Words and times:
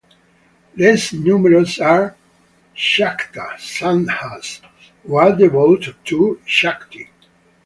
Less 0.77 1.13
numerous 1.13 1.79
are 1.79 2.17
Shakta 2.75 3.49
sadhus, 3.59 4.59
who 5.05 5.15
are 5.17 5.35
devoted 5.35 5.93
to 6.05 6.41
Shakti. 6.43 7.09